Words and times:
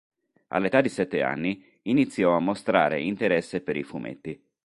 All'età 0.47 0.81
di 0.81 0.89
sette 0.89 1.21
anni 1.21 1.63
iniziò 1.83 2.35
a 2.35 2.39
mostrare 2.39 3.03
interesse 3.03 3.61
per 3.61 3.77
i 3.77 3.83
fumetti. 3.83 4.43